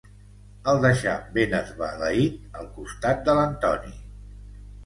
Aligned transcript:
El 0.71 0.79
deixà 0.85 1.13
ben 1.35 1.53
esbalaït 1.59 2.57
al 2.63 2.73
costat 2.79 3.25
de 3.29 3.37
l'Antoni. 3.41 3.95